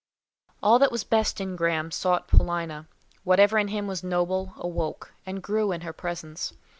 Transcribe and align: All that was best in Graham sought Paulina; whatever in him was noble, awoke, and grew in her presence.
All 0.63 0.79
that 0.79 0.91
was 0.91 1.03
best 1.03 1.39
in 1.39 1.55
Graham 1.55 1.91
sought 1.91 2.27
Paulina; 2.27 2.87
whatever 3.23 3.59
in 3.59 3.67
him 3.67 3.85
was 3.85 4.03
noble, 4.03 4.55
awoke, 4.57 5.13
and 5.27 5.43
grew 5.43 5.71
in 5.71 5.81
her 5.81 5.93
presence. 5.93 6.53